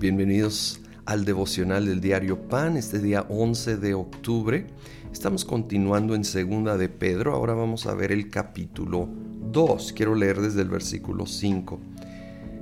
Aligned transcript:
Bienvenidos 0.00 0.80
al 1.06 1.24
devocional 1.24 1.86
del 1.86 2.00
diario 2.00 2.46
Pan, 2.48 2.76
este 2.76 3.00
día 3.00 3.26
11 3.28 3.78
de 3.78 3.94
octubre. 3.94 4.68
Estamos 5.12 5.44
continuando 5.44 6.14
en 6.14 6.22
segunda 6.22 6.76
de 6.76 6.88
Pedro, 6.88 7.34
ahora 7.34 7.54
vamos 7.54 7.84
a 7.86 7.94
ver 7.94 8.12
el 8.12 8.30
capítulo 8.30 9.08
2. 9.50 9.92
Quiero 9.94 10.14
leer 10.14 10.40
desde 10.40 10.62
el 10.62 10.68
versículo 10.68 11.26
5. 11.26 11.80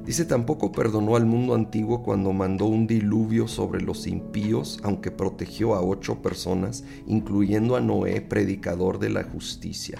Dice, 0.06 0.24
tampoco 0.24 0.72
perdonó 0.72 1.14
al 1.14 1.26
mundo 1.26 1.54
antiguo 1.54 2.02
cuando 2.02 2.32
mandó 2.32 2.64
un 2.64 2.86
diluvio 2.86 3.48
sobre 3.48 3.82
los 3.82 4.06
impíos, 4.06 4.80
aunque 4.82 5.10
protegió 5.10 5.74
a 5.74 5.82
ocho 5.82 6.22
personas, 6.22 6.84
incluyendo 7.06 7.76
a 7.76 7.82
Noé, 7.82 8.22
predicador 8.22 8.98
de 8.98 9.10
la 9.10 9.24
justicia. 9.24 9.98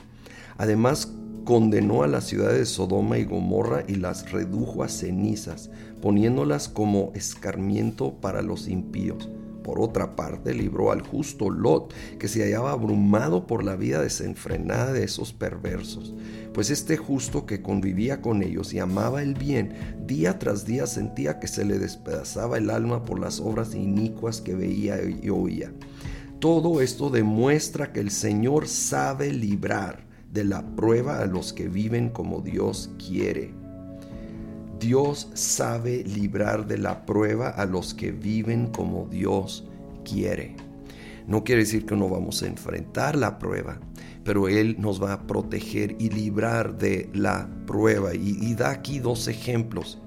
Además, 0.56 1.12
condenó 1.46 2.02
a 2.02 2.08
las 2.08 2.24
ciudades 2.24 2.58
de 2.58 2.66
Sodoma 2.66 3.18
y 3.18 3.24
Gomorra 3.24 3.84
y 3.86 3.94
las 3.94 4.32
redujo 4.32 4.82
a 4.82 4.88
cenizas, 4.88 5.70
poniéndolas 6.02 6.68
como 6.68 7.12
escarmiento 7.14 8.14
para 8.20 8.42
los 8.42 8.66
impíos. 8.66 9.30
Por 9.62 9.80
otra 9.80 10.16
parte, 10.16 10.52
libró 10.54 10.90
al 10.90 11.02
justo 11.02 11.48
Lot, 11.48 11.94
que 12.18 12.26
se 12.26 12.42
hallaba 12.42 12.72
abrumado 12.72 13.46
por 13.46 13.62
la 13.62 13.76
vida 13.76 14.02
desenfrenada 14.02 14.92
de 14.92 15.04
esos 15.04 15.32
perversos. 15.32 16.14
Pues 16.52 16.70
este 16.70 16.96
justo 16.96 17.46
que 17.46 17.62
convivía 17.62 18.20
con 18.20 18.42
ellos 18.42 18.74
y 18.74 18.80
amaba 18.80 19.22
el 19.22 19.34
bien, 19.34 19.72
día 20.04 20.40
tras 20.40 20.66
día 20.66 20.88
sentía 20.88 21.38
que 21.38 21.46
se 21.46 21.64
le 21.64 21.78
despedazaba 21.78 22.58
el 22.58 22.70
alma 22.70 23.04
por 23.04 23.20
las 23.20 23.38
obras 23.38 23.72
inicuas 23.72 24.40
que 24.40 24.56
veía 24.56 24.98
y 25.00 25.30
oía. 25.30 25.72
Todo 26.40 26.80
esto 26.80 27.08
demuestra 27.08 27.92
que 27.92 28.00
el 28.00 28.10
Señor 28.10 28.66
sabe 28.66 29.32
librar 29.32 30.06
de 30.32 30.44
la 30.44 30.64
prueba 30.76 31.20
a 31.20 31.26
los 31.26 31.52
que 31.52 31.68
viven 31.68 32.10
como 32.10 32.40
Dios 32.40 32.90
quiere. 32.98 33.54
Dios 34.78 35.30
sabe 35.34 36.04
librar 36.04 36.66
de 36.66 36.78
la 36.78 37.06
prueba 37.06 37.48
a 37.48 37.64
los 37.64 37.94
que 37.94 38.12
viven 38.12 38.66
como 38.66 39.06
Dios 39.06 39.66
quiere. 40.04 40.54
No 41.26 41.44
quiere 41.44 41.62
decir 41.62 41.86
que 41.86 41.96
no 41.96 42.08
vamos 42.08 42.42
a 42.42 42.46
enfrentar 42.46 43.16
la 43.16 43.38
prueba, 43.38 43.80
pero 44.22 44.48
Él 44.48 44.76
nos 44.78 45.02
va 45.02 45.14
a 45.14 45.26
proteger 45.26 45.96
y 45.98 46.10
librar 46.10 46.76
de 46.78 47.08
la 47.14 47.48
prueba. 47.66 48.14
Y, 48.14 48.54
da 48.54 48.70
aquí 48.70 48.98
dos 48.98 49.26
ejemplos. 49.28 49.98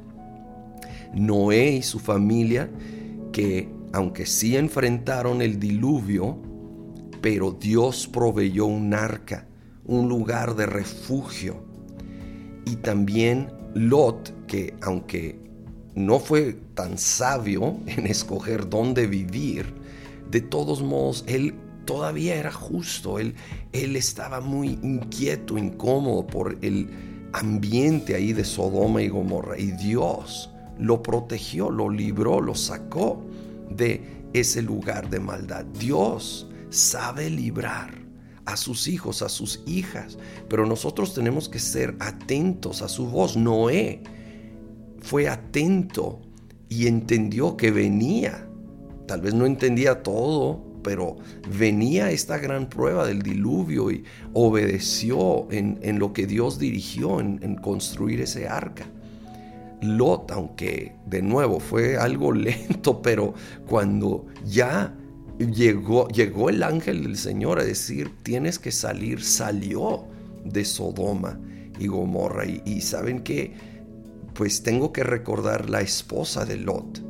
Noé 1.13 1.71
y 1.71 1.81
su 1.81 1.99
familia, 1.99 2.69
que 3.31 3.69
aunque 3.91 4.25
sí 4.25 4.55
enfrentaron 4.55 5.41
el 5.41 5.59
diluvio, 5.59 6.37
pero 7.21 7.51
Dios 7.51 8.07
proveyó 8.07 8.65
un 8.65 8.93
arca 8.93 9.48
un 9.89 10.07
lugar 10.07 10.55
de 10.55 10.67
refugio. 10.67 11.55
Y 12.65 12.75
también 12.77 13.51
Lot, 13.73 14.45
que 14.45 14.75
aunque 14.81 15.39
no 15.95 16.19
fue 16.19 16.53
tan 16.75 16.97
sabio 16.97 17.79
en 17.87 18.05
escoger 18.05 18.69
dónde 18.69 19.07
vivir, 19.07 19.73
de 20.29 20.41
todos 20.41 20.83
modos, 20.83 21.25
él 21.27 21.55
todavía 21.85 22.35
era 22.35 22.51
justo, 22.51 23.17
él, 23.17 23.33
él 23.73 23.95
estaba 23.95 24.41
muy 24.41 24.79
inquieto, 24.83 25.57
incómodo 25.57 26.27
por 26.27 26.55
el 26.61 26.87
ambiente 27.33 28.13
ahí 28.13 28.31
de 28.31 28.45
Sodoma 28.45 29.01
y 29.01 29.09
Gomorra. 29.09 29.57
Y 29.57 29.71
Dios 29.71 30.51
lo 30.77 31.01
protegió, 31.01 31.71
lo 31.71 31.89
libró, 31.89 32.41
lo 32.41 32.53
sacó 32.53 33.25
de 33.71 34.03
ese 34.33 34.61
lugar 34.61 35.09
de 35.09 35.19
maldad. 35.19 35.65
Dios 35.65 36.47
sabe 36.69 37.31
librar 37.31 38.08
a 38.49 38.57
sus 38.57 38.87
hijos, 38.87 39.21
a 39.21 39.29
sus 39.29 39.61
hijas. 39.67 40.17
Pero 40.49 40.65
nosotros 40.65 41.13
tenemos 41.13 41.49
que 41.49 41.59
ser 41.59 41.95
atentos 41.99 42.81
a 42.81 42.89
su 42.89 43.07
voz. 43.07 43.37
Noé 43.37 44.01
fue 45.01 45.29
atento 45.29 46.21
y 46.67 46.87
entendió 46.87 47.55
que 47.55 47.71
venía. 47.71 48.47
Tal 49.07 49.21
vez 49.21 49.33
no 49.33 49.45
entendía 49.45 50.01
todo, 50.03 50.63
pero 50.83 51.17
venía 51.57 52.11
esta 52.11 52.37
gran 52.37 52.69
prueba 52.69 53.05
del 53.05 53.21
diluvio 53.21 53.91
y 53.91 54.03
obedeció 54.33 55.47
en, 55.51 55.99
lo 55.99 56.13
que 56.13 56.25
Dios 56.25 56.57
dirigió 56.59 57.19
en, 57.19 57.39
en 57.43 57.55
construir 57.55 58.21
ese 58.21 58.47
arca. 58.47 58.85
Lot, 59.81 60.31
aunque 60.31 60.95
de 61.05 61.21
nuevo 61.21 61.59
fue 61.59 61.97
algo 61.97 62.31
lento, 62.33 63.01
pero 63.01 63.33
cuando 63.67 64.25
ya 64.45 64.95
llegó, 65.39 66.07
llegó 66.09 66.49
el 66.49 66.63
ángel 66.63 67.03
del 67.03 67.17
Señor 67.17 67.59
a 67.59 67.63
decir, 67.63 68.11
tienes 68.23 68.59
que 68.59 68.71
salir, 68.71 69.23
salió 69.23 70.05
de 70.43 70.65
Sodoma 70.65 71.39
y 71.79 71.87
Gomorra. 71.87 72.45
Y, 72.45 72.81
saben 72.81 73.21
que, 73.21 73.53
pues 74.33 74.63
tengo 74.63 74.91
que 74.91 75.03
recordar 75.03 75.69
la 75.69 75.81
esposa 75.81 76.45
de 76.45 76.57
Lot. 76.57 77.01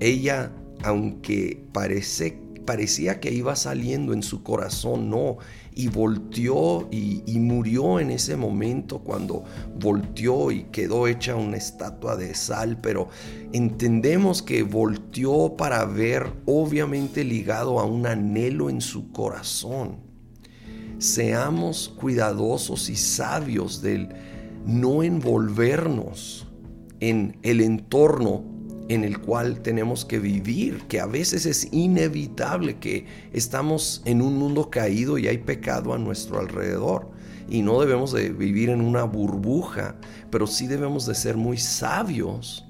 Ella, 0.00 0.52
aunque 0.82 1.62
parece, 1.72 2.38
parecía 2.64 3.20
que 3.20 3.32
iba 3.32 3.56
saliendo 3.56 4.12
en 4.12 4.22
su 4.22 4.42
corazón, 4.42 5.10
no, 5.10 5.38
y 5.74 5.88
volteó 5.88 6.88
y, 6.90 7.22
murió 7.38 7.98
en 7.98 8.10
ese 8.10 8.36
momento 8.36 9.00
cuando 9.00 9.44
volteó 9.80 10.50
y 10.50 10.64
quedó 10.64 11.08
hecha 11.08 11.34
una 11.34 11.56
estatua 11.56 12.16
de 12.16 12.34
sal, 12.34 12.78
pero 12.80 13.08
entendemos 13.52 14.42
que 14.42 14.62
volteó 14.62 15.56
para 15.56 15.84
ver, 15.84 16.32
obviamente 16.46 17.24
ligado 17.24 17.80
a 17.80 17.84
un 17.84 18.06
anhelo 18.06 18.70
en 18.70 18.80
su 18.80 19.12
corazón. 19.12 19.96
Seamos 20.98 21.88
cuidadosos 21.88 22.88
y 22.88 22.96
sabios 22.96 23.82
del 23.82 24.08
no 24.66 25.02
envolvernos 25.02 26.46
en 27.00 27.36
el 27.42 27.60
entorno 27.60 28.44
en 28.88 29.04
el 29.04 29.20
cual 29.20 29.60
tenemos 29.60 30.04
que 30.04 30.18
vivir, 30.18 30.82
que 30.88 31.00
a 31.00 31.06
veces 31.06 31.46
es 31.46 31.68
inevitable 31.72 32.78
que 32.78 33.06
estamos 33.32 34.02
en 34.04 34.22
un 34.22 34.36
mundo 34.36 34.70
caído 34.70 35.18
y 35.18 35.28
hay 35.28 35.38
pecado 35.38 35.94
a 35.94 35.98
nuestro 35.98 36.40
alrededor. 36.40 37.10
Y 37.48 37.62
no 37.62 37.80
debemos 37.80 38.12
de 38.12 38.30
vivir 38.30 38.70
en 38.70 38.80
una 38.80 39.04
burbuja, 39.04 39.96
pero 40.30 40.46
sí 40.46 40.66
debemos 40.66 41.06
de 41.06 41.14
ser 41.14 41.36
muy 41.36 41.58
sabios 41.58 42.64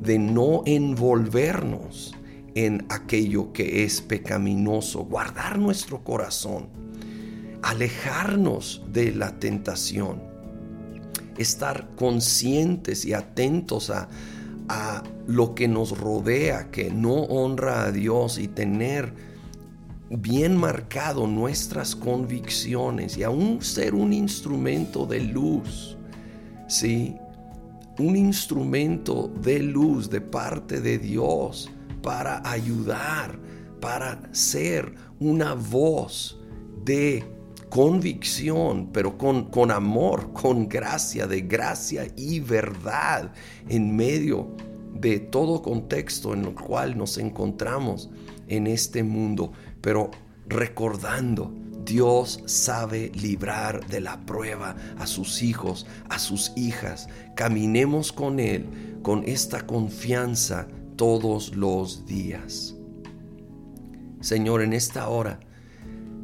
de 0.00 0.18
no 0.18 0.62
envolvernos 0.66 2.14
en 2.54 2.86
aquello 2.88 3.52
que 3.52 3.84
es 3.84 4.00
pecaminoso, 4.00 5.04
guardar 5.04 5.58
nuestro 5.58 6.02
corazón, 6.02 6.68
alejarnos 7.62 8.82
de 8.92 9.12
la 9.12 9.38
tentación, 9.38 10.22
estar 11.36 11.88
conscientes 11.96 13.04
y 13.04 13.12
atentos 13.12 13.90
a 13.90 14.08
a 14.68 15.02
lo 15.26 15.54
que 15.54 15.68
nos 15.68 15.98
rodea, 15.98 16.70
que 16.70 16.90
no 16.90 17.14
honra 17.14 17.84
a 17.84 17.92
Dios 17.92 18.38
y 18.38 18.48
tener 18.48 19.14
bien 20.10 20.56
marcado 20.56 21.26
nuestras 21.26 21.94
convicciones 21.94 23.16
y 23.16 23.22
aún 23.22 23.62
ser 23.62 23.94
un 23.94 24.12
instrumento 24.12 25.06
de 25.06 25.20
luz, 25.20 25.96
¿sí? 26.66 27.16
Un 27.98 28.16
instrumento 28.16 29.30
de 29.42 29.60
luz 29.60 30.08
de 30.08 30.20
parte 30.20 30.80
de 30.80 30.98
Dios 30.98 31.70
para 32.02 32.48
ayudar, 32.48 33.38
para 33.80 34.20
ser 34.32 34.94
una 35.18 35.54
voz 35.54 36.38
de 36.84 37.24
convicción, 37.68 38.90
pero 38.92 39.18
con, 39.18 39.50
con 39.50 39.70
amor, 39.70 40.32
con 40.32 40.68
gracia, 40.68 41.26
de 41.26 41.42
gracia 41.42 42.06
y 42.16 42.40
verdad 42.40 43.32
en 43.68 43.94
medio 43.94 44.48
de 44.94 45.20
todo 45.20 45.62
contexto 45.62 46.34
en 46.34 46.44
el 46.44 46.54
cual 46.54 46.96
nos 46.96 47.18
encontramos 47.18 48.10
en 48.48 48.66
este 48.66 49.02
mundo, 49.02 49.52
pero 49.80 50.10
recordando, 50.48 51.52
Dios 51.84 52.42
sabe 52.46 53.10
librar 53.14 53.86
de 53.86 54.00
la 54.00 54.20
prueba 54.26 54.76
a 54.98 55.06
sus 55.06 55.42
hijos, 55.42 55.86
a 56.10 56.18
sus 56.18 56.52
hijas. 56.56 57.08
Caminemos 57.34 58.12
con 58.12 58.40
Él 58.40 58.66
con 59.02 59.24
esta 59.24 59.66
confianza 59.66 60.68
todos 60.96 61.54
los 61.54 62.04
días. 62.04 62.74
Señor, 64.20 64.62
en 64.62 64.72
esta 64.72 65.08
hora, 65.08 65.40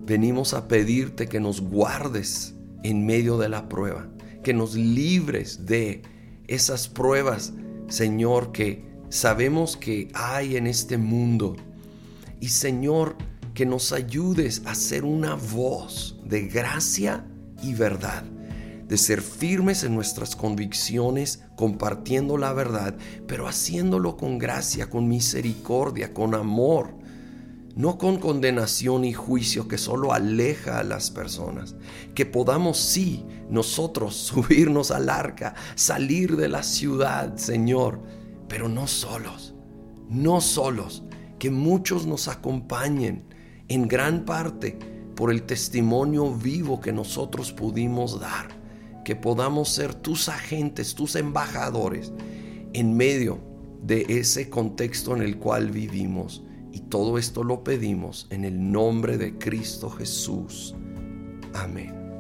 venimos 0.07 0.55
a 0.55 0.69
pedirte 0.69 1.27
que 1.27 1.41
nos 1.41 1.61
guardes 1.61 2.55
en 2.83 3.07
medio 3.07 3.39
de 3.39 3.49
la 3.49 3.69
prueba, 3.69 4.09
que 4.43 4.53
nos 4.53 4.75
libres 4.75 5.67
de 5.67 6.03
esas 6.47 6.89
pruebas, 6.89 7.55
Señor, 7.89 8.53
que 8.53 8.85
sabemos 9.09 9.77
que 9.77 10.09
hay 10.15 10.57
en 10.57 10.67
este 10.67 10.99
mundo. 10.99 11.57
Y 12.41 12.49
Señor, 12.49 13.17
que 13.55 13.65
nos 13.65 13.93
ayudes 13.93 14.63
a 14.67 14.75
ser 14.75 15.05
una 15.05 15.35
voz 15.35 16.21
de 16.25 16.49
gracia 16.49 17.25
y 17.63 17.73
verdad, 17.73 18.25
de 18.87 18.99
ser 18.99 19.23
firmes 19.23 19.85
en 19.85 19.95
nuestras 19.95 20.37
convicciones, 20.37 21.45
compartiendo 21.57 22.37
la 22.37 22.53
verdad, 22.53 22.97
pero 23.27 23.49
haciéndolo 23.49 24.19
con 24.19 24.39
gracia, 24.39 24.91
con 24.91 25.09
misericordia, 25.09 26.13
con 26.13 26.35
amor 26.35 27.04
no 27.77 27.99
con 27.99 28.19
condenación 28.19 29.05
y 29.05 29.13
juicio 29.13 29.67
que 29.67 29.79
solo 29.79 30.13
aleja 30.13 30.79
a 30.79 30.85
las 30.85 31.11
personas, 31.11 31.75
que 32.15 32.27
podamos 32.27 32.79
sí 32.79 33.25
nosotros 33.51 34.15
subirnos 34.17 34.91
al 34.91 35.11
arca, 35.11 35.55
salir 35.75 36.37
de 36.37 36.49
la 36.49 36.63
ciudad, 36.63 37.37
Señor, 37.37 38.01
pero 38.49 38.69
no 38.69 38.87
solos, 38.87 39.55
no 40.09 40.41
solos, 40.41 41.03
que 41.39 41.51
muchos 41.51 42.07
nos 42.07 42.29
acompañen 42.29 43.25
en 43.69 43.89
gran 43.89 44.25
parte 44.25 44.79
por 45.15 45.31
el 45.31 45.43
testimonio 45.43 46.33
vivo 46.35 46.81
que 46.81 46.93
nosotros 46.93 47.53
pudimos 47.53 48.21
dar, 48.21 48.49
que 49.05 49.17
podamos 49.17 49.69
ser 49.69 49.95
tus 49.95 50.29
agentes, 50.29 50.95
tus 50.95 51.17
embajadores 51.17 52.13
en 52.73 52.97
medio 52.97 53.41
de 53.83 54.07
ese 54.09 54.49
contexto 54.49 55.15
en 55.15 55.23
el 55.23 55.39
cual 55.39 55.71
vivimos. 55.71 56.43
Y 56.75 56.81
todo 56.81 57.19
esto 57.19 57.45
lo 57.45 57.63
pedimos 57.63 58.27
en 58.31 58.45
el 58.45 58.73
nombre 58.73 59.17
de 59.17 59.39
Cristo 59.39 59.89
Jesús. 59.89 60.75
Amén. 61.55 62.14